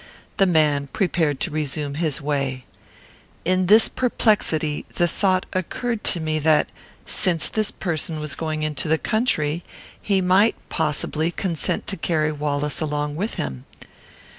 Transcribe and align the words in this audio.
The 0.37 0.47
man 0.47 0.87
prepared 0.87 1.39
to 1.41 1.51
resume 1.51 1.93
his 1.93 2.19
way. 2.19 2.65
In 3.45 3.67
this 3.67 3.87
perplexity, 3.87 4.83
the 4.95 5.07
thought 5.07 5.45
occurred 5.53 6.03
to 6.05 6.19
me 6.19 6.39
that, 6.39 6.67
since 7.05 7.47
this 7.49 7.69
person 7.69 8.19
was 8.19 8.33
going 8.33 8.63
into 8.63 8.87
the 8.87 8.97
country, 8.97 9.63
he 10.01 10.19
might, 10.19 10.55
possibly, 10.69 11.29
consent 11.29 11.85
to 11.85 11.97
carry 11.97 12.31
Wallace 12.31 12.81
along 12.81 13.15
with 13.15 13.35
him. 13.35 13.65